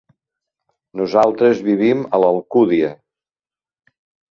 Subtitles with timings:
[1.01, 2.91] Nosaltres vivim a l'Alcúdia.